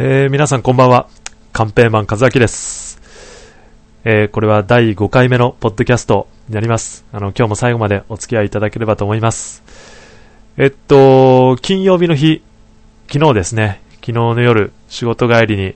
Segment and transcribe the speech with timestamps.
[0.00, 1.08] えー、皆さんこんばんは。
[1.52, 3.00] カンペーマン和明です。
[4.04, 7.04] えー、これは第5回目のポッドキャストになります。
[7.10, 9.64] あの、今日も最後までお付き合いいただければと思います。
[10.56, 12.44] えっと、金曜日の日、
[13.12, 15.74] 昨日ですね、昨日の夜、仕事帰りに、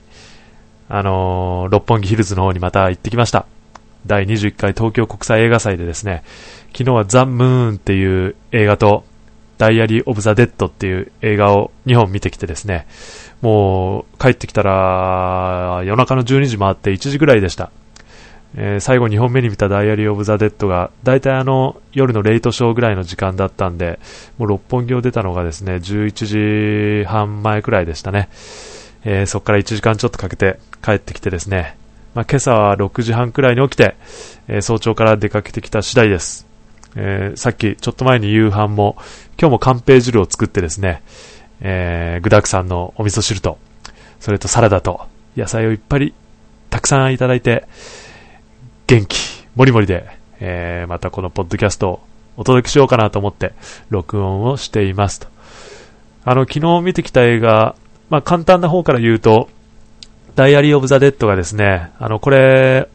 [0.87, 3.45] あのー六本木ヒルズの方にまた行ってきました。
[4.05, 6.23] 第21回東京国際映画祭でですね、
[6.71, 9.03] 昨日はザ・ムーンっていう映画と、
[9.63, 12.85] ダイアリー・オブ・ザ・デッドっていう映画を2本見てきてですね、
[13.41, 17.71] もう帰ってきたら夜中の12時回って1時ぐらいでした。
[18.55, 23.99] えー最後2本目に見たダイアリー・オブ・ザ・デッドが、大体あの夜のレイトショーぐらいの時間だったんで、
[24.37, 28.27] もう六本木を出たのがですね、11時半前くらいでしたね。
[29.05, 31.77] えーそこから1時間ちょっとかけて帰ってきてですね、
[32.15, 33.95] まあ、今朝は6時半くらいに起きて、
[34.49, 36.52] えー早朝から出かけてきた次第です。
[36.95, 38.95] えーさっきちょっと前に夕飯も、
[39.39, 41.01] 今日も乾平汁を作ってですね、
[41.61, 43.57] えー具沢山のお味噌汁と、
[44.19, 46.13] それとサラダと、野菜をいっぱい
[46.69, 47.67] たくさんいただいて、
[48.87, 49.17] 元気、
[49.55, 50.05] もりもりで、
[50.39, 51.99] えーまたこのポッドキャストを
[52.37, 53.53] お届けしようかなと思って、
[53.89, 55.27] 録音をしていますと。
[56.25, 57.75] あの、昨日見てきた映画、
[58.09, 59.49] まあ、簡単な方から言うと、
[60.35, 62.87] ダイアリー・オブ・ザ・デッドがですね、あの、これ、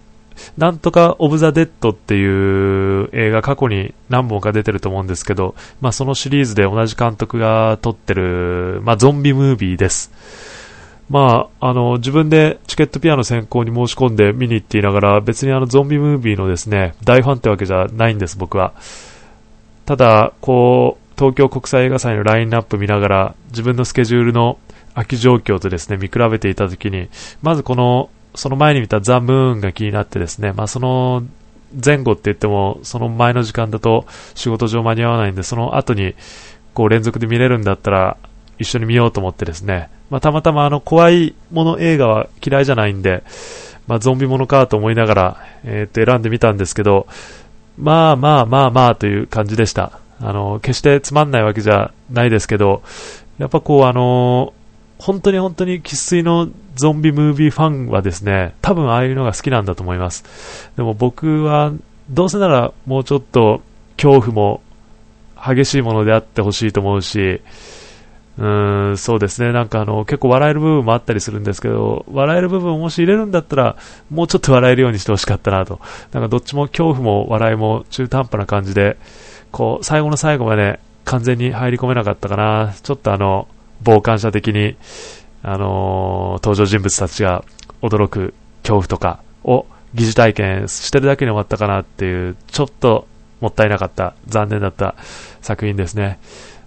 [0.57, 10.13] なんとかオブ・ザ・デッドっていう映画過去に何本か出てると思うんですけど、まあ、そのシリーズで同じ監督が撮ってる、まあ、ゾンビムービーです。
[11.11, 18.75] まあ、あの、自分でチケットピアノ先行に申し込んで見に行っていながら、別にあのゾンビムービーのですね、大ファンってわけじゃないんです、僕は。
[19.87, 24.59] ただ、こう、東京国際映画祭のラインナップ見ながら、自分のスケジュールの
[24.95, 27.09] 空き状況とですね、見比べていたときに、
[27.41, 31.25] まずこの、その前に見たザ・ムーンが気になってですね、まあその
[31.85, 36.15] 前後って言っても、その前の時間だと仕事上間に合わないんで、その後に
[36.75, 38.17] こう連続で見れるんだったら
[38.59, 43.23] 一緒に見ようと思ってですね、まあたまたまあの怖いもの映画は嫌いじゃないんで、
[43.87, 47.07] まあゾンビものかと思いながら、えーっと選んでみたんですけど、
[47.77, 49.99] まあまあまあまあという感じでした。
[50.21, 52.83] あの、決してつまんないわけじゃないですけど、
[53.39, 54.53] やっぱこうあの
[54.99, 60.71] 本当に本当に生粋のゾンビムービーファンはですね、多分ああいうのが好きなんだと思います。
[60.77, 61.73] でも僕は、
[62.11, 63.63] どうせならもうちょっと
[63.97, 64.63] 恐怖も
[65.37, 67.41] 激しいものであってほしいと思うし、
[68.39, 73.77] うーん、そうですね、なんかあの、結構笑える部分もあったりするんですけど、笑える部分をもし入れるんだったら、
[74.11, 75.81] もうちょっと笑えるようにしてほしかったなと。
[76.13, 78.97] なんかどっちも恐怖も笑いも中途半端な感じで、
[79.51, 82.75] こう、最後の最後まで完全に入り込めなかったかな。
[82.81, 83.49] ちょっとあの、
[83.85, 84.77] 傍観者的に、
[85.43, 87.45] あのー登場人物たちが
[87.83, 93.07] 驚く恐怖とかを疑似体験してるだけに終わったかなっていう、ちょっと
[93.41, 94.95] もったいなかった、残念だった
[95.41, 96.19] 作品ですね。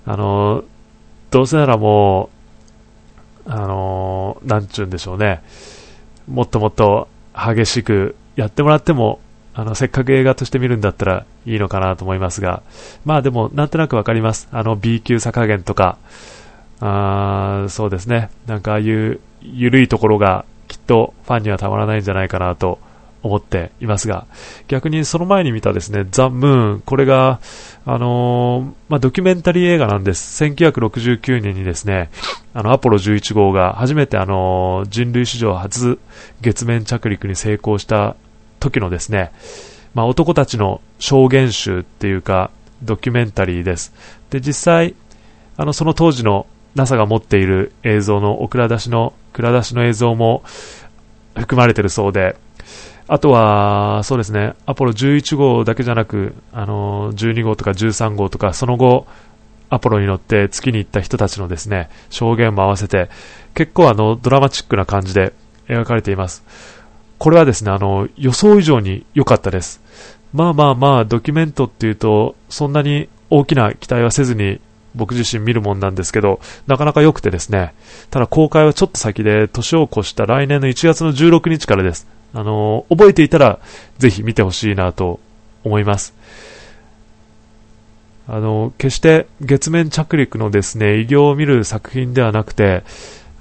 [0.06, 0.66] あのー
[1.32, 2.30] どうせならも
[3.46, 5.42] う、あのーなんちゅうんでしょうね。
[6.28, 9.20] もっともっと激しくやってもらっても、
[9.54, 12.64] あの、せっかく映画として見るんだったらいいのかなと思いますが、
[13.06, 14.48] まあでも、なんとなくわかります。
[14.52, 15.98] あの、B 級さ加減とか、
[16.82, 18.30] あそうですね。
[18.48, 22.80] なんかああいう緩いところがきっとファンにはたまらないんじゃないかなと
[23.24, 24.26] 思っていますが、
[24.68, 27.40] 逆にその前に見たですね、ザ・ムーン、これが、
[27.86, 30.44] あのーまあ、ドキュメンタリー映画なんです。
[30.44, 32.10] 1969年にですね、
[32.54, 36.00] あの、アポロ11号が初めてあのー人類史上初
[36.42, 38.16] 月面着陸に成功した
[38.60, 39.32] 時のですね、
[39.94, 42.50] まあ、男たちの証言集っていうか、
[42.82, 43.94] ドキュメンタリーです。
[44.32, 44.96] で、実際、
[45.58, 50.44] あの、その当時の NASA が持っている映像の、お蔵出しの、蔵出しの映像も
[51.36, 52.36] 含まれてるそうで、
[53.08, 59.06] あとは、そうですね、アポロ11号だけじゃなく、あの、12号とか13号とか、その後、
[59.70, 63.10] アポロに乗って月に行った人たちのですね、証言も合わせて、
[63.54, 65.34] 結構あの、ドラマチックな感じで
[65.68, 66.44] 描かれています。
[67.18, 69.82] これはですね、あの、予想以上に良かったです。
[70.34, 74.60] まあまあまあ、ドキュメントっていうと、そんなに大きな期待はせずに、
[74.96, 77.74] 僕自身見るもんなんですけど、なかなか良くてですね、
[78.10, 82.08] ただ公開はちょっと先で、年を越した来年の1月の16日からです。
[82.34, 83.60] あの、覚えていたら、
[83.98, 85.20] ぜひ見てほしいなと
[85.64, 86.14] 思います。
[88.28, 92.84] あの、決して月面着陸のですね、偉業を見る作品ではなくて、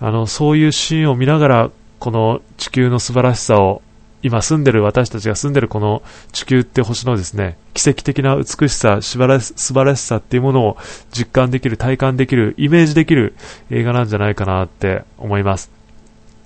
[0.00, 3.82] あの、そういうシーンを見ながら、この地球の素晴らしさを、
[4.22, 6.02] 今住んでる私たちが住んでるこの
[6.32, 10.76] 地球って星のですね、奇跡的な美しさ、素晴らし素晴らしさっていうものを
[11.10, 13.34] 実感できる、体感できる、イメージできる
[13.70, 15.70] 映画なんじゃないかなって思います。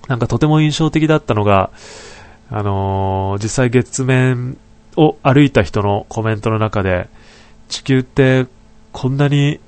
[0.07, 1.69] なんかとても印象的だったのが、
[2.49, 4.57] あのー実際月面
[4.95, 7.09] を歩いた人のコメントの中で、
[7.67, 8.45] 地球って
[8.93, 9.59] こんなに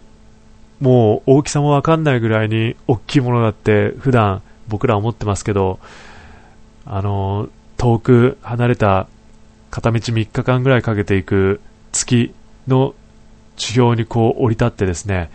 [0.80, 5.80] もう大きさもわかんないぐらいに大きいものだって普段僕ら思ってますけど、
[6.86, 9.08] あの、遠く離れた
[9.70, 12.34] 片道3日間ぐらいかけていく月
[12.68, 12.94] の
[13.56, 15.30] 地表にこう降り立ってですね、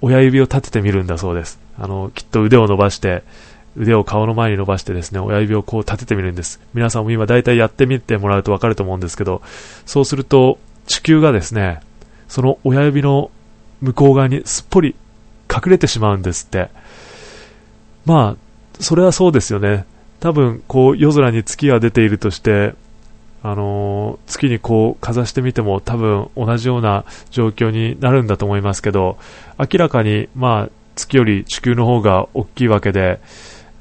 [0.00, 1.58] 親指を立ててみるんだそうです。
[1.78, 3.22] あの、きっと腕を伸ばして、
[3.76, 6.60] 腕を顔の前に伸ばしてですね、親指をこう立ててみるんです。
[6.74, 9.42] 皆さんも今大体やってみてもらうとわかると思うんですけど、
[9.84, 11.80] そうすると地球がですね、
[12.28, 13.30] その親指の
[13.80, 14.94] 向こう側にすっぽり
[15.54, 16.70] 隠れてしまうんですって。
[18.04, 19.84] まあ、それはそうですよね。
[20.20, 22.74] 多分、こう、夜空に月が出ているとして、
[23.42, 29.18] あの、月にこう、かざしてみても多分同じような状況になるんだと思いますけど、
[29.58, 33.20] 明らかに、まあ、月より地球の方が大きいわけで、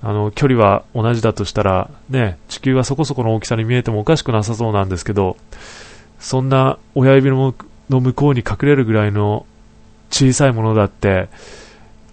[0.03, 5.37] あの、距離は同じだとしたら、ね、地球はそこそこの大きさに見えてもおかしくなさそうなんですけど、
[6.19, 7.55] そんな親指の
[7.89, 9.47] 向こうに隠れるぐらいの
[10.11, 11.27] 小さいものだって、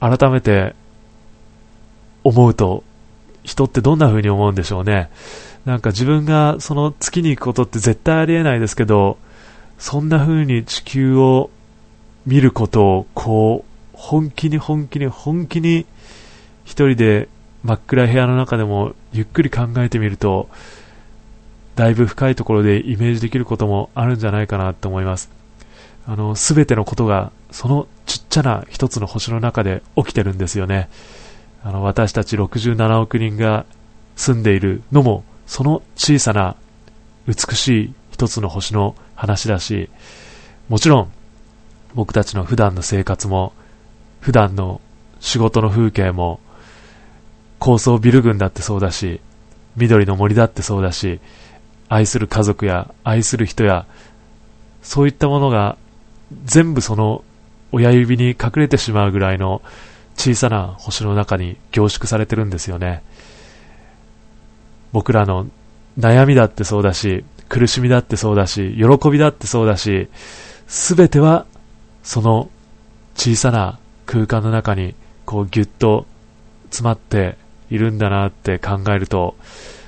[0.01, 0.75] 改めて
[2.25, 2.83] 思うと、
[3.45, 5.11] 人ってどんな風に思うんでしょうね。
[5.65, 9.19] なんか自分がその月に行くことって絶対ありえないですけど、
[9.79, 11.51] そんな風に地球を
[12.27, 15.87] 見ることを、こう、本気に本気に本気に
[16.65, 17.29] 一人で
[17.63, 20.49] 真っ暗い部屋の中でもゆっくり考えてみると、
[21.77, 25.31] だいぶ深いところでイメージできることもあるんじゃないかなと思います。
[26.07, 30.89] あの、すべてのことが、そのちっちゃな一つの星の中で起きてるんですよね。
[31.65, 33.67] あの、私たち67億人が
[34.17, 36.57] 住んでいるのも、その小さな
[37.27, 39.89] 美しい一つの星の話だし、
[40.69, 41.13] もちろん、
[41.95, 43.53] 僕たちの普段の生活も、
[44.21, 44.81] 普段の
[45.21, 46.41] 仕事の風景も、
[47.59, 49.21] 高層ビル群だってそうだし、
[49.77, 51.21] 緑の森だってそうだし、
[51.89, 53.87] 愛する家族や愛する人や、
[54.83, 55.77] そういったものが
[56.45, 57.23] 全部その
[57.71, 59.63] 親指に隠れてしまうぐらいの
[60.17, 63.03] 小さな星の中に凝縮されてるんですよね。
[64.93, 65.47] 僕らの
[65.99, 70.09] 悩みだってそうだし、苦しみだってそうだし、喜びだってそうだし、
[70.67, 71.47] すべては
[72.03, 72.49] その
[73.15, 74.95] 小さな空間の中に
[75.25, 76.07] こうギュッと
[76.71, 77.37] 詰まって
[77.71, 79.37] いるんだなって考えると、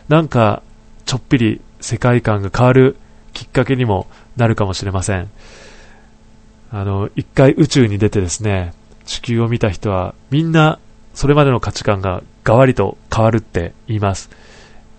[0.08, 0.62] なんか
[1.06, 2.96] ちょっぴり世界観が変わる
[3.32, 4.06] きっかけにも
[4.36, 5.30] なるかもしれません。
[6.70, 8.74] あの、一回宇宙に出てですね、
[9.04, 10.78] 地球を見た人はみんな
[11.14, 14.30] それまでの価値観ががわりと変わるって言います。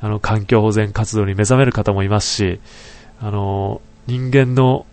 [0.02, 2.60] あの、環境保全活動に目覚める方もいますし、
[3.20, 4.86] あの、人間の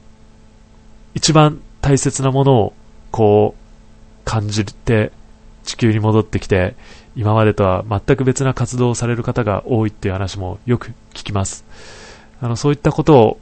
[1.14, 2.73] 一番大切なものを
[3.11, 5.12] こう感じて
[5.65, 6.75] 地球に戻ってきて
[7.15, 11.65] 今までとは全く別な活動をされる方が多いっていう話もよく聞きます。
[12.41, 13.41] あの、そういったことを、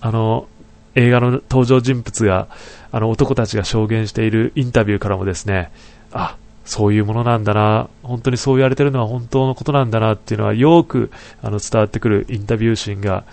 [0.00, 0.48] あの、
[0.94, 2.48] 映画の登場人物が、
[2.90, 5.70] あの、男たちが証言しているインタビューからもですね、
[6.12, 11.10] あ、そういうものなんだな、本当にそう言われてるのは本当のことなんだなっていうのはよく
[11.42, 13.24] あの伝わってくるインタビューシーンが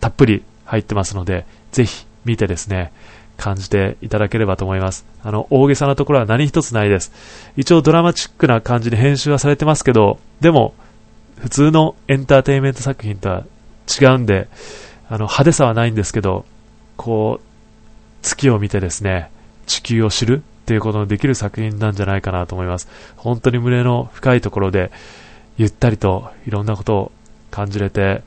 [0.00, 2.92] たっぷり入ってますので、ぜひ見てですね、
[3.36, 5.06] 感じていただければと思います。
[5.22, 7.12] あの、大げさなところは何一つないです。
[7.56, 10.74] 一応ドラマチックな感じに編集はされてますけど、でも、
[11.38, 13.44] 普通のエンターテインメント作品とは
[14.00, 14.48] 違うんで、
[15.08, 16.44] あの、派手さはないんですけど、
[16.98, 17.46] こう、
[18.20, 19.30] 月を見てですね、
[19.66, 22.88] 地球を知るっていうことのできる作品なんじゃないかなと思います。
[23.16, 24.90] 本当に胸の深いところで、
[25.56, 27.12] ゆったりといろんなことを
[27.50, 28.22] 感じれて、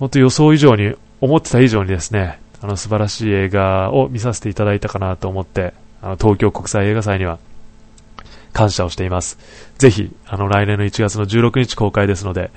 [0.00, 7.38] 本当予想以上に、思ってた以上にですね、あの素晴らしい映画を見させていただいたかなと思って、あの東京国際映画祭には
[8.52, 9.38] 感謝をしています。
[9.78, 12.50] ぜひ、あの来年の1月の16日公開ですので、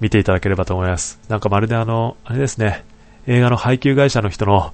[0.00, 1.20] 見ていただければと思います。
[1.28, 2.84] なんかまるであの、あれですね、
[3.26, 4.72] 映画の配給会社の人の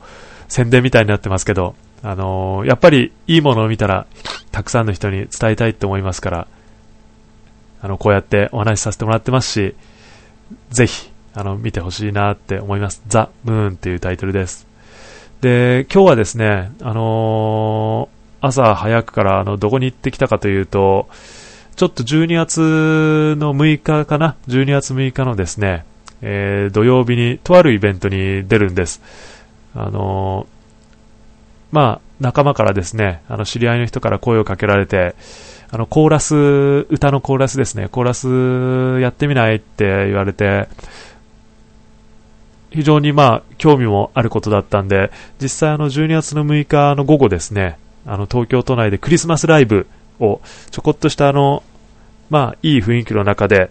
[0.49, 4.07] 宣伝みたいになってますけど、あのー、やっぱりいいものを見たら、
[4.51, 6.49] たくさんの人に伝えたいって思いますから、
[7.83, 9.75] あの、こうやってお話しさせてもらってますし、
[10.71, 13.03] ぜひ、あの、見てほしいなって思います。
[13.07, 14.67] ザ・ムーンっていうタイトルです。
[15.41, 21.09] で、今日はですね、あのー、朝早くからあの、どこに行ってきたかというと、
[21.77, 25.85] ちょっと12月の6日かな ?12 月6日のですね、
[26.23, 29.01] えー、土曜日にとあるイベントに出るんです。
[29.75, 30.47] あの、
[31.73, 35.15] まあ、仲間からですね、あの、知り合いの人から声をかけられて、
[35.71, 36.35] あの、コーラス、
[36.91, 40.69] 歌のコーラスですね、コーラスやってみないって言われて、
[42.71, 45.11] 非常にまあ、興味もあることだったんで、
[45.41, 49.87] 実際あの12月の6日の午後ですね、あの東京都内でクリスマスライブ
[50.21, 51.63] をちょこっとしたあの、
[52.31, 53.71] まあ、いい雰囲気の中で、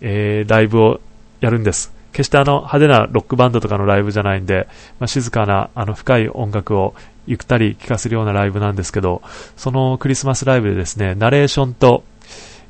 [0.00, 1.00] えー、ライブを
[1.40, 1.92] やるんです。
[2.12, 4.68] 決してあの派手なロックバンドとかのライブじゃないんで、
[4.98, 6.94] まあ、静かなあの深い音楽を
[7.26, 9.22] ゆったり聴かせるようなライブなんですけど、
[9.56, 12.02] そのクリスマスライブでですね、ナレーションと、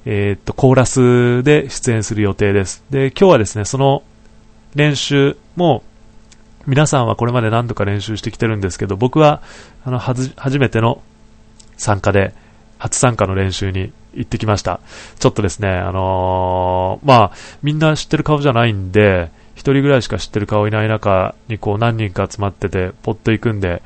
[0.05, 2.85] えー、っと、コーラスで出演する予定です。
[2.91, 4.03] で、今日はですね、その
[4.75, 5.83] 練習も、
[6.67, 9.43] 皆さんはこれまで何度か練習してきてるんですけど、僕は、
[9.85, 11.03] あの、はず、初めての
[11.77, 12.35] 参加で、
[12.79, 14.81] 初参加の練習に行ってきました。
[15.19, 23.83] ちょっとですね、あのー、まあ、みんな知ってる顔じゃないんで、一人ぐらいしか知ってる顔いない中にこう何人か集まってて、ポッと行くんで、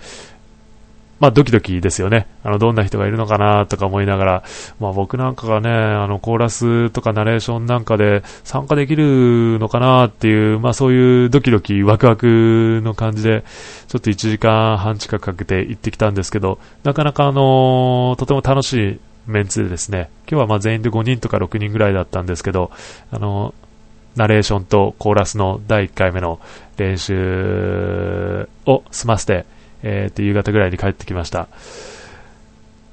[1.20, 2.26] まあドキドキですよね。
[2.42, 4.44] あの、どんな人がいるのかなとか思いながら、
[4.78, 13.44] まあ僕なんかがね、あの、コーラスとかナレーションなんかで参加できるのかなっていう、まあそういうドキドキワクワクの感じで、
[13.88, 22.70] ちょっと1時間半近くかけて行ってきたんですけど、なかなかあのとても楽しいメンツでですね、今日はま全員で5人とか6人ぐらいだったんですけど、
[23.10, 23.54] あの
[24.16, 26.40] ナレーションとコーラスの第1回目の
[26.76, 29.44] 練習を済ませて、
[29.82, 31.48] えー、と夕方ぐらいに帰ってきました。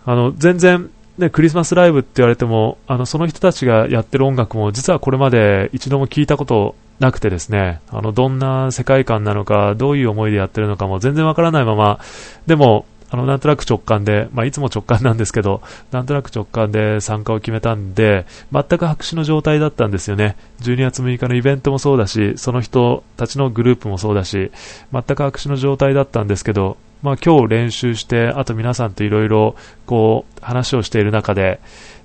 [0.05, 11.99] あの、全然、ね、クリスマスライブって言われても、あの、その人たちがやってる音楽も、実はこれまで一度も聞いたことなくてですね、あの、どんな世界観なのか、どういう思いでやってるのかも全然わからないまま、
[12.47, 20.37] でも、あの、なんとなく直感で、まあ、いつも直感なんですけど、なんとなく直感で参加を決めたんで、全く白紙の状態だったんですよね。
[20.61, 24.51] 12月6日のイベントもそうだし、その人たちのグループもそうだし、
[24.93, 31.59] 全く白紙の状態だったんですけど、まあ、今日練習して、あと皆さんといろいろ、こう、話をしている中で、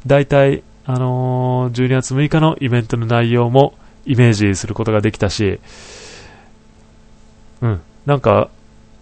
[0.06, 3.74] 大体、あのー、12月6日のイベントの内容も
[4.06, 5.60] イメージすることができたし、
[7.60, 8.50] うん、なんか、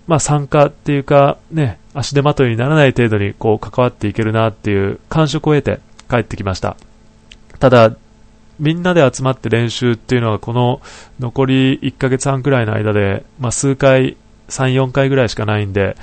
[0.07, 5.81] まあ、参加っていうか、ね、足手まといにならない程度にこう関わっていけるなっていう感触を得て
[6.11, 6.77] 帰ってきました。
[7.59, 7.97] ただ、
[8.59, 10.81] みんなで集まって練習っていうのはこの
[11.19, 14.17] 残り1ヶ月半くらいの間で、まあ、数回、
[14.49, 15.97] 3、4回ぐらいしかないんで、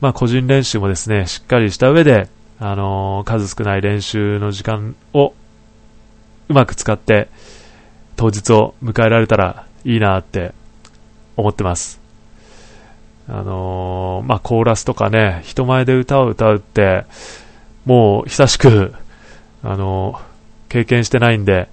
[0.00, 2.28] まあ、個人練習もですね、しっかりした上で、
[2.58, 5.34] あのー、数少ない練習の時間を
[6.48, 7.28] うまく使って
[8.16, 10.52] 当日を迎えられたらいいなって
[11.36, 12.05] 思ってます。
[13.28, 17.04] あのー、まあ、コーラスとかね、人前で歌を歌うって、
[17.84, 18.92] もう久しく、
[19.62, 21.68] あのー、経験してないんで、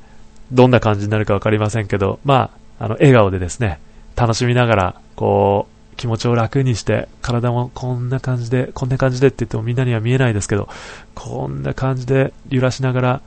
[0.51, 3.79] どんな感じになるかわかりませんけど、まあ、あの、笑顔でですね、
[4.15, 10.67] 楽しみながら、こう、気持ちを楽にして、体もこんな感じで、こんな感じでって言ってもみんなには見えないですけど、
[11.15, 13.21] こんな感じで揺らしながら、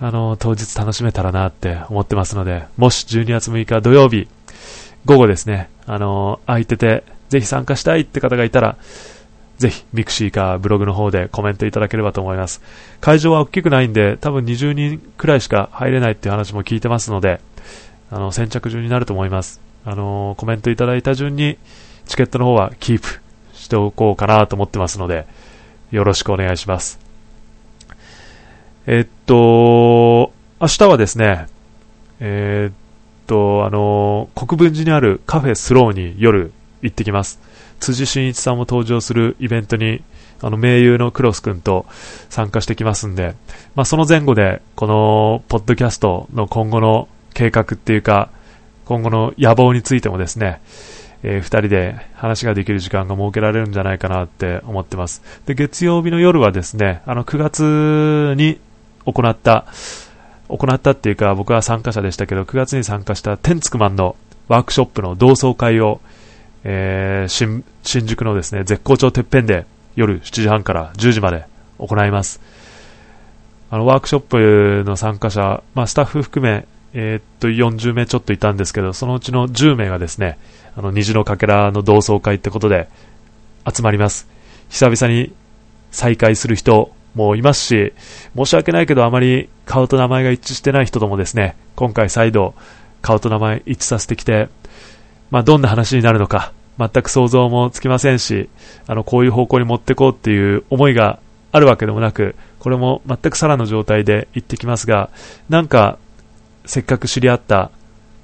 [0.00, 4.28] あの、当日楽しめたらなって思ってますので、もし12月6日土曜日、
[5.04, 8.76] 午後ですね、あの、空いてて、ぜひ参加したいって方がいたら、
[9.58, 12.60] ぜひ、ミクシーかブログの方でコメントいただければと思います。
[13.00, 17.40] 会場は大きくないんで、多分20人くらいしか入れないっていう話も聞いてますので、
[18.10, 19.60] あの、先着順になると思います。
[19.88, 21.58] あのコメントいただいた順に、
[22.06, 23.20] チケットの方はキープ
[23.54, 25.26] しておこうかなと思ってますので、
[25.90, 26.98] よろしくお願いします。
[28.86, 31.46] えっと、明日はですね、
[32.20, 32.74] え、っ
[33.26, 36.52] と、あの国分寺にあるカフェスローに夜
[36.82, 37.40] 行ってきます。
[37.80, 40.02] 辻真一さんも登場するイベントに、
[40.42, 41.86] あの、名優のクロス君と
[42.28, 43.34] 参加してきますんで、
[43.74, 48.30] まあ、その前後で、この、ポッドキャストの今後の計画っていうか、
[48.84, 50.60] 今後の野望についてもですね、
[51.22, 55.22] えー、二人で話ができる時間が設けられるんじゃないかなって思ってます。
[55.46, 58.60] で、月曜日の夜はですね、あの、9月に
[59.04, 59.66] 行った、
[60.48, 64.14] 行ったっていうか、僕は参加者でしたけど、9月に参加したテンツクマンの
[64.48, 66.00] ワークショップの同窓会を
[66.68, 71.44] えー、新新宿のですね絶好調てっぺんで夜7時半から10時まで
[71.78, 72.40] 行います。
[73.70, 80.38] あのワークショップの参加者、まあ、スタッフ含め、えー、っと40名ちょっといたんですけど、そのうちの10名がですね
[80.76, 82.88] あの虹のかけらの同窓会ってことで
[83.72, 84.26] 集まります。
[84.68, 85.32] 久々に
[85.92, 87.92] 再会する人もいますし、
[88.36, 92.56] 申し訳ないけどあまり顔と名前が一致してない人ともですね、今回再度
[93.02, 94.48] 顔と名前一致させてきて、
[95.30, 98.48] まあ、どんな話になるのか、全く想像もつきませんし、
[98.86, 101.18] あの、こういう方向に持っていこうっていう思いが
[101.52, 105.10] あるわけでもなく、これも全くさらの状態で行ってきますが、
[105.48, 105.98] なんか、
[106.64, 107.70] せっかく知り合った、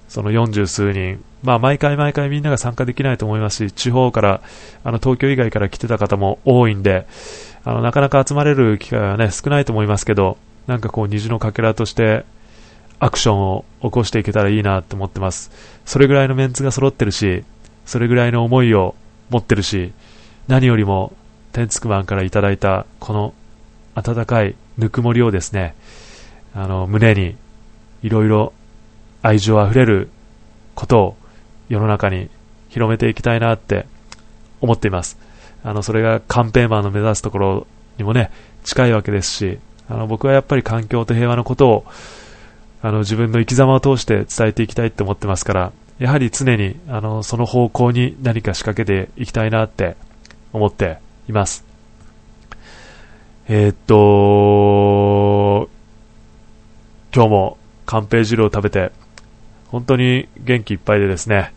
[0.09, 4.41] その40数人、まあ、毎回毎回みんなが参加できないと思いますし、地方から、
[4.85, 7.07] あの、東京以外から来てた方も多いんで、
[7.65, 12.25] あの、なかなか集まれる機会はね、少ないと思いますけど、なんかこう、虹のかけらとして、
[13.01, 15.51] アクションを起こしていけたらいいなと思ってます。
[15.85, 17.43] それぐらいのメンツが揃ってるし、
[17.93, 18.95] それぐらいの思いを
[19.29, 19.93] 持ってるし、
[20.49, 21.13] 何よりも、
[21.53, 23.35] テンツクマンからいただいた、この
[23.95, 25.75] 温かいぬくもりをですね、
[26.55, 27.37] あの、胸に、
[28.03, 28.55] いろいろ
[29.21, 30.09] 愛情あふれる
[30.75, 31.17] ことを
[31.69, 32.31] 世の中に
[32.71, 33.85] 広めていきたいなって
[34.63, 35.19] 思っています。
[35.63, 37.67] あの、それがカンペーマンの目指すところ
[37.99, 38.31] にもね、
[38.65, 41.85] 近いわけですし、あの僕はやっぱり環境と平和のことを
[42.81, 49.97] あの自分の生き様を通して伝えていきたいと思ってますから、やはり常にあのその方向に何か仕掛けていきたいなって
[50.53, 51.65] 思っています。
[53.49, 55.69] えー、っと、
[57.15, 58.93] 今日もカンペ汁を食べて、
[59.67, 61.53] 本当に元気いっぱいでですね、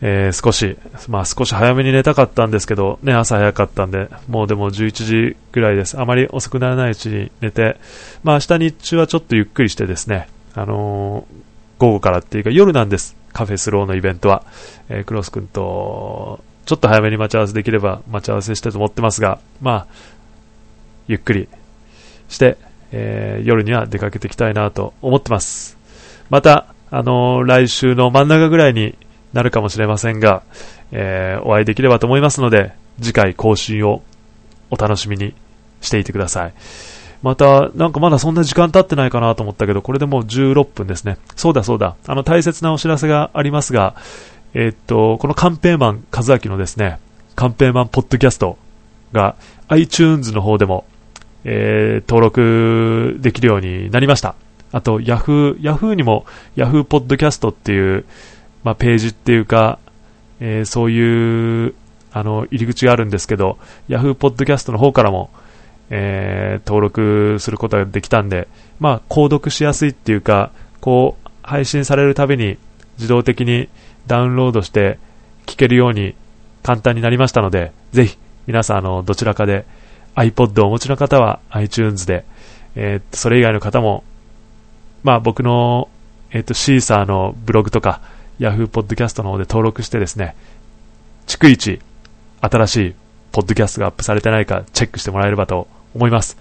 [0.00, 0.78] えー、少し、
[1.08, 6.00] まあ少し早めに寝たかったんですけど、ね、朝早かったんで、もうでも11時ぐらいです。
[6.00, 7.76] あまり遅くならないうちに寝て、
[8.22, 13.17] まあ明日日中はちょっとゆっくりしてですね、あのー、午後からっていうか夜なんです。
[13.32, 14.44] カフェスローのイベントは。
[14.88, 19.86] えー、クロス君と、ちょっと早めに待ち合わせできれば待ち合わせしてと思ってますが、まあ、
[21.06, 21.48] ゆっくり
[22.28, 22.58] して、
[22.92, 25.78] えー、夜には出かけていきたいなと思ってます。
[26.30, 28.96] また、あのー、来週の真ん中ぐらいに
[29.32, 30.42] なるかもしれませんが、
[30.92, 34.02] えー、お会いできればと思いますので、次回更新を
[34.70, 35.34] お楽しみに
[35.80, 36.54] していてください。
[37.22, 41.18] また、なんかまだそんな時間経ってないかなと思ったけど、これでもう16分ですね。
[41.36, 41.96] そうだそうだ。
[42.06, 43.96] あの大切なお知らせがありますが、
[44.54, 46.98] え、っと、このカンペーマン和明のですね、
[47.34, 48.56] カンペーマンポッドキャスト
[49.12, 49.36] が
[49.68, 50.84] iTunes の方でも、
[51.44, 54.34] えー、登録できるようになりました。
[54.72, 56.24] あと、Yahoo、Yahoo にも
[56.56, 58.04] Yahoo ポッドキャストっていう、
[58.64, 59.78] まあ、ページっていうか、
[60.40, 61.74] えー、そういう
[62.12, 63.58] あの入り口があるんですけど、
[63.88, 65.30] Yahoo ポッドキャストの方からも、
[65.90, 72.58] えー、登録することができたんで、まあ、購読しやすいっていうか、こう、配信されるたびに
[72.98, 73.68] 自動的に
[74.06, 74.98] ダウンロードして
[75.46, 76.14] 聞けるように
[76.62, 79.64] 簡単になりましたので、ぜひ皆さんあのどちらかで
[80.14, 82.24] iPod をお持ちの方は iTunes で、
[82.74, 84.04] えー、それ以外の方も、
[85.02, 85.88] まあ僕の、
[86.32, 88.02] えっ、とシーサーのブログとか
[88.38, 90.36] Yahoo ポッドキャストの方で登録してですね、
[91.26, 91.80] 逐一
[92.40, 92.94] 新しい
[93.32, 96.38] ポッドキャストがアップされてないかチェックしてもらえればと思います。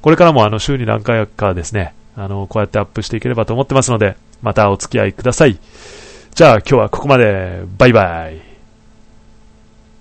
[0.00, 5.58] これからもあの週に何回かですね、あの、こうやってアップしていければと思ってますので、またお付き合いください。
[6.34, 7.62] じゃあ今日はここまで。
[7.78, 8.51] バイバイ。